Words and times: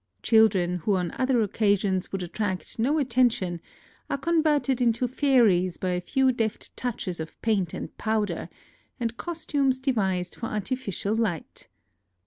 Children 0.23 0.77
who 0.77 0.95
on 0.95 1.11
other 1.19 1.43
occasions 1.43 2.11
would 2.11 2.23
attract 2.23 2.79
no 2.79 2.97
attention 2.97 3.61
are 4.09 4.17
con 4.17 4.41
verted 4.41 4.81
into 4.81 5.07
fairies 5.07 5.77
by 5.77 5.89
a 5.91 6.01
few 6.01 6.31
deft 6.31 6.75
touches 6.75 7.19
of 7.19 7.39
paint 7.43 7.71
and 7.75 7.95
powder, 7.99 8.49
and 8.99 9.15
costumes 9.15 9.79
devised 9.79 10.33
for 10.33 10.47
artificial 10.47 11.15
light. 11.15 11.67